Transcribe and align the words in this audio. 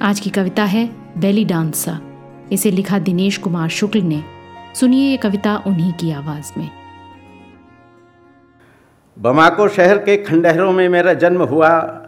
आज 0.00 0.20
की 0.20 0.30
कविता 0.30 0.64
है 0.64 0.90
बेली 1.20 1.44
डांसा। 1.44 2.00
इसे 2.52 2.70
लिखा 2.70 2.98
दिनेश 2.98 3.38
कुमार 3.38 3.68
शुक्ल 3.68 4.00
ने। 4.00 4.24
सुनिए 4.74 5.10
ये 5.10 5.16
कविता 5.16 5.56
उन्हीं 5.66 5.92
की 5.92 6.12
आवाज़ 6.12 6.58
में। 6.58 6.70
बमाको 9.18 9.68
शहर 9.68 9.98
के 9.98 10.16
खंडहरों 10.16 10.72
में 10.72 10.88
मेरा 10.88 11.14
जन्म 11.14 11.42
हुआ। 11.42 12.02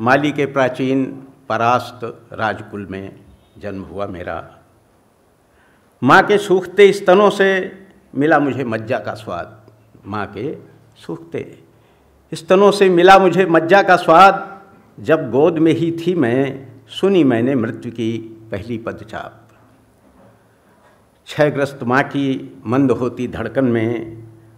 माली 0.00 0.32
के 0.32 0.46
प्राचीन 0.46 1.04
परास्त 1.48 2.28
राजकुल 2.32 2.86
में 2.90 3.16
जन्म 3.58 3.82
हुआ 3.82 4.06
मेरा। 4.06 4.58
माँ 6.04 6.22
के 6.22 6.38
सूखते 6.38 6.92
स्तनों 6.92 7.30
से 7.30 7.72
मिला 8.14 8.38
मुझे 8.38 8.64
मज्जा 8.64 8.98
का 8.98 9.14
स्वाद। 9.14 9.70
माँ 10.06 10.26
के 10.26 10.56
सूखते 10.96 11.58
स्तनों 12.34 12.70
से 12.70 12.88
मिला 12.88 13.18
मुझे 13.18 13.46
मज्जा 13.46 13.82
का 13.82 13.96
स्वाद। 13.96 14.62
जब 15.00 15.30
गोद 15.30 15.58
में 15.58 15.72
ही 15.72 15.92
थी 15.92 16.14
मैं 16.14 16.71
सुनी 16.92 17.22
मैंने 17.24 17.54
मृत्यु 17.54 17.90
की 17.92 18.10
पहली 18.50 18.76
पदचाप। 18.78 19.38
क्षयग्रस्त 21.28 21.82
माँ 21.82 22.02
की 22.04 22.24
मंद 22.66 22.90
होती 22.90 23.28
धड़कन 23.28 23.64
में, 23.64 24.16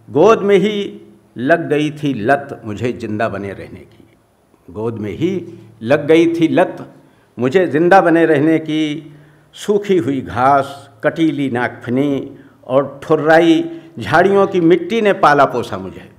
गोद 0.08 0.40
में 0.40 0.56
ही 0.56 1.00
लग 1.36 1.68
गई 1.68 1.90
थी 1.92 2.12
लत 2.14 2.60
मुझे 2.64 2.92
ज़िंदा 2.92 3.28
बने 3.28 3.52
रहने 3.52 3.80
की। 3.80 4.72
गोद 4.72 4.98
में 4.98 5.10
ही 5.12 5.32
लग 5.82 6.06
गई 6.06 6.26
थी 6.34 6.48
लत 6.48 6.76
मुझे 7.38 7.66
ज़िंदा 7.66 8.00
बने 8.00 8.26
रहने 8.26 8.58
की, 8.58 9.14
सूखी 9.56 9.96
हुई 9.98 10.20
घास, 10.20 10.90
कटीली 11.04 11.50
नाकफनी 11.50 12.36
और 12.66 13.00
ठुर्राई 13.02 13.64
झाड़ियों 13.98 14.46
की 14.46 14.60
मिट्टी 14.60 15.00
ने 15.00 15.12
पाला 15.14 15.44
पोसा 15.46 15.78
मुझे। 15.78 16.10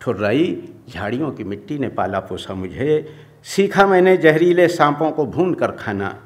ठुर्राई 0.00 0.56
झाड़ियों 0.88 1.30
की 1.30 1.44
मिट्टी 1.44 1.78
ने 1.78 1.88
पाला 1.90 2.20
पोसा 2.20 2.54
मुझे 2.54 3.25
सीखा 3.46 3.86
मैंने 3.86 4.16
जहरीले 4.16 4.68
सांपों 4.68 5.10
को 5.10 5.26
भून 5.26 5.54
कर 5.54 5.70
खाना। 5.70 6.18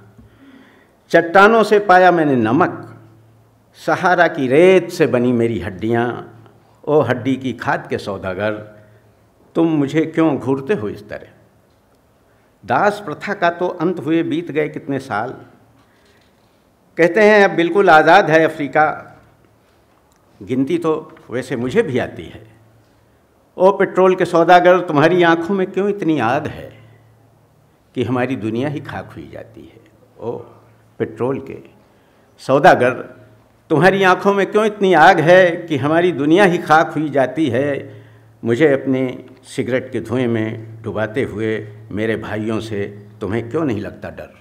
चट्टानों 1.10 1.62
से 1.62 1.78
पाया 1.78 2.10
मैंने 2.10 2.36
नमक। 2.36 2.86
सहारा 3.78 4.28
की 4.28 4.48
रेत 4.48 4.90
से 4.90 5.06
बनी 5.06 5.32
मेरी 5.32 5.60
हड्डियाँ। 5.60 6.06
ओ 6.84 7.00
हड्डी 7.00 7.36
की 7.36 7.52
खाद 7.52 7.86
के 7.90 7.98
सौदागर, 7.98 8.52
तुम 9.54 9.68
मुझे 9.68 10.06
क्यों 10.06 10.38
घूरते 10.38 10.74
हो 10.74 10.88
इस 10.88 11.08
तरह? 11.08 11.28
दास 12.64 13.02
प्रथा 13.04 13.34
का 13.34 13.50
तो 13.50 13.68
अंत 13.68 14.00
हुए 14.00 14.22
बीत 14.22 14.50
गए 14.50 14.68
कितने 14.68 14.98
साल। 14.98 15.36
कहते 16.98 17.22
हैं, 17.22 17.44
अब 17.44 17.50
बिल्कुल 17.50 17.90
आज़ाद 17.90 18.30
है 18.30 18.44
अफ्रीका। 18.44 18.88
गिनती 20.42 20.78
तो 20.78 21.18
वैसे 21.30 21.56
मुझे 21.56 21.82
भी 21.82 21.98
आती 21.98 22.24
है। 22.24 22.46
ओ 23.56 23.72
पेट्रोल 23.72 24.14
के 24.14 24.24
सौदागर, 24.24 24.80
तुम्हारी 24.80 25.22
आँखों 25.22 25.54
में 25.54 25.70
क्यों 25.70 25.88
इतनी 25.88 26.18
आग 26.18 26.46
है? 26.46 26.79
कि 27.94 28.04
हमारी 28.04 28.36
दुनिया 28.36 28.68
ही 28.68 28.80
खाक 28.80 29.12
हुई 29.16 29.30
जाती 29.32 29.60
है। 29.60 29.80
ओ, 30.20 30.38
पेट्रोल 30.98 31.38
के 31.40 31.58
सौदागर, 32.38 32.90
तुम्हारी 33.70 34.02
आँखों 34.02 34.34
में 34.34 34.50
क्यों 34.50 34.66
इतनी 34.66 34.92
आग 34.92 35.20
है 35.20 35.50
कि 35.50 35.76
हमारी 35.76 36.12
दुनिया 36.12 36.44
ही 36.44 36.58
खाक 36.58 36.90
हुई 36.90 37.08
जाती 37.08 37.46
है? 37.46 38.02
मुझे 38.44 38.72
अपने 38.72 39.24
सिगरेट 39.44 39.92
के 39.92 40.00
धुएँ 40.00 40.26
में 40.26 40.82
डुबाते 40.82 41.22
हुए 41.22 41.68
मेरे 41.90 42.16
भाइयों 42.16 42.60
से 42.60 43.06
तुम्हें 43.20 43.50
क्यों 43.50 43.64
नहीं 43.64 43.80
लगता 43.80 44.10
डर? 44.10 44.40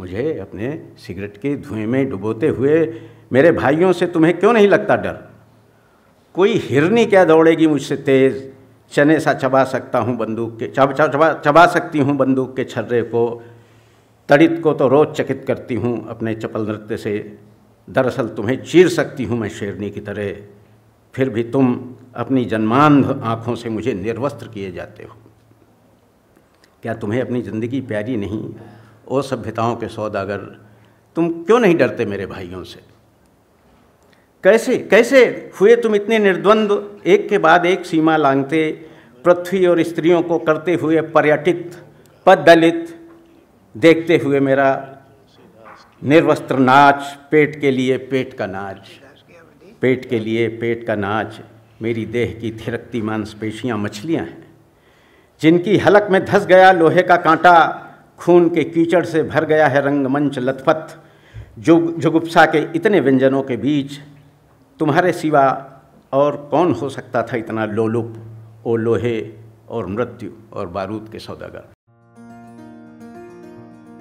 मुझे 0.00 0.38
अपने 0.38 0.88
सिगरेट 0.98 1.36
के 1.36 1.56
धुएँ 1.56 1.86
में 1.86 2.10
डुबोते 2.10 2.48
हुए 2.48 3.00
मेरे 3.32 3.52
भाइयों 3.52 3.92
से 3.92 4.06
तुम्हें 4.06 4.38
क्यों 4.38 4.52
नहीं 4.52 4.68
लगता 4.68 4.96
डर? 4.96 5.18
कोई 6.34 6.52
हिरनी 6.52 7.06
क्या 7.06 7.24
दौड़ेगी 7.24 7.66
मुझसे 7.66 7.96
तेज़? 7.96 8.57
चने 8.92 9.18
सा 9.20 9.32
चबा 9.34 9.64
सकता 9.64 9.98
हूँ 9.98 10.16
बंदूक 10.16 10.58
के, 10.58 10.66
चब, 10.66 10.92
चबा 10.92 11.32
चबा 11.34 11.66
सकती 11.66 11.98
हूँ 11.98 12.16
बंदूक 12.16 12.56
के 12.56 12.64
छर्रे 12.64 13.02
को। 13.02 13.42
तड़ित 14.28 14.60
को 14.62 14.72
तो 14.72 14.88
रोज़ 14.88 15.08
चकित 15.08 15.44
करती 15.46 15.74
हूँ 15.74 16.08
अपने 16.08 16.34
चपल 16.34 16.66
नृत्य 16.66 16.96
से। 16.96 17.38
दरअसल 17.88 18.28
तुम्हें 18.28 18.62
चीर 18.64 18.88
सकती 18.88 19.24
हूँ 19.24 19.38
मैं 19.38 19.48
शेरनी 19.48 19.90
की 19.90 20.00
तरह। 20.00 20.32
फिर 21.14 21.30
भी 21.30 21.42
तुम 21.42 21.94
अपनी 22.14 22.44
जन्मांध 22.44 23.20
आँखों 23.24 23.54
से 23.54 23.68
मुझे 23.68 23.94
निर्वस्त्र 23.94 24.48
किए 24.48 24.72
जाते 24.72 25.04
हो। 25.04 25.16
क्या 26.82 26.94
तुम्हें 26.94 27.20
अपनी 27.20 27.42
ज़िंदगी 27.42 27.80
प्यारी 27.80 28.16
नहीं? 28.16 28.54
ओ 29.08 29.22
सभ्यताओं 29.22 29.76
के 29.76 29.88
सौदागर। 29.88 30.38
तुम 31.16 31.28
क्यों 31.44 31.58
नहीं 31.60 31.74
डरते 31.74 32.04
मेरे 32.04 32.26
भाइयों 32.26 32.62
से? 32.64 32.80
कैसे 34.44 34.76
कैसे 34.90 35.20
हुए 35.60 35.74
तुम 35.76 35.94
इतने 35.94 36.18
निर्द्वंद? 36.18 36.70
एक 37.06 37.28
के 37.28 37.38
बाद 37.38 37.64
एक 37.66 37.86
सीमा 37.86 38.16
लांगते, 38.16 38.70
पृथ्वी 39.24 39.64
और 39.66 39.82
स्त्रियों 39.82 40.22
को 40.22 40.38
करते 40.38 40.74
हुए 40.74 41.00
पर्यटित 41.10 41.76
पद 42.26 42.44
दलित 42.46 42.94
देखते 43.74 44.16
हुए 44.16 44.40
मेरा 44.40 44.70
निर्वस्त्र 46.02 46.58
नाच, 46.58 47.02
पेट 47.30 47.60
के 47.60 47.70
लिए 47.70 47.96
पेट 47.98 48.34
का 48.34 48.46
नाच, 48.46 48.88
पेट 49.82 50.08
के 50.10 50.18
लिए 50.18 50.48
पेट 50.58 50.86
का 50.86 50.94
नाच। 50.96 51.40
मेरी 51.82 52.04
देह 52.06 52.38
की 52.40 52.50
थिरकती 52.58 53.00
मांसपेशियाँ 53.02 53.78
मछलियाँ 53.78 54.24
हैं, 54.24 54.46
जिनकी 55.40 55.76
हलक 55.78 56.08
में 56.10 56.24
धस 56.24 56.46
गया 56.46 56.70
लोहे 56.72 57.02
का 57.02 57.16
कांटा, 57.18 57.54
खून 58.18 58.48
के 58.48 58.64
कीचड़ 58.64 59.04
से 59.04 59.22
भर 59.24 59.44
गया 59.44 59.66
है 59.66 59.84
रंगमंच 59.84 60.38
लथपथ, 60.38 60.96
जुग 61.58 61.98
जुगुप्सा 61.98 62.44
के 62.46 62.58
इतने 62.76 63.00
व्यंजनों 63.00 63.42
के 63.42 63.56
बीच। 63.56 63.98
तुम्हारे 64.78 65.12
सिवा 65.12 65.44
और 66.12 66.36
कौन 66.50 66.72
हो 66.72 66.88
सकता 66.88 67.22
था 67.22 67.36
इतना 67.36 67.64
लोलुप, 67.64 68.14
ओ 68.66 68.76
लोहे 68.76 69.34
और 69.68 69.86
मृत्यु 69.86 70.30
और 70.52 70.68
बारूद 70.68 71.08
के 71.12 71.18
सौदागर? 71.18 71.72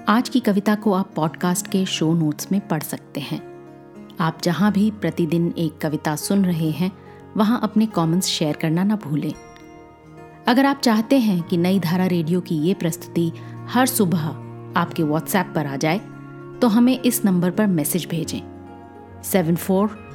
आज 0.09 0.29
की 0.29 0.39
कविता 0.39 0.75
को 0.75 0.93
आप 0.93 1.09
पॉडकास्ट 1.15 1.67
के 1.67 1.85
शो 1.85 2.13
नोट्स 2.13 2.51
में 2.51 2.67
पढ़ 2.67 2.83
सकते 2.83 3.19
हैं। 3.19 3.41
आप 4.19 4.41
जहाँ 4.43 4.71
भी 4.71 4.91
प्रतिदिन 4.91 5.53
एक 5.57 5.77
कविता 5.77 6.15
सुन 6.15 6.45
रहे 6.45 6.69
हैं, 6.71 6.91
वहाँ 7.37 7.59
अपने 7.63 7.85
कमेंट्स 7.85 8.27
शेयर 8.27 8.55
करना 8.55 8.83
ना 8.83 8.95
भूलें। 8.95 9.33
अगर 10.47 10.65
आप 10.65 10.79
चाहते 10.79 11.19
हैं 11.19 11.41
कि 11.43 11.57
नई 11.57 11.79
धारा 11.79 12.05
रेडियो 12.05 12.41
की 12.41 12.55
ये 12.55 12.73
प्रस्तुति 12.73 13.31
हर 13.67 13.85
सुबह 13.85 14.27
आपके 14.79 15.03
व्हाट्सएप 15.03 15.51
पर 15.55 15.65
आ 15.65 15.75
जाए 15.75 15.99
तो 16.61 16.67
हमें 16.67 16.99
इस 16.99 17.25
नंबर 17.25 17.51
पर 17.51 17.67
मैसेज 17.67 18.07
भेजें। 18.09 18.41
Seven 19.23 19.55
four 19.55 20.06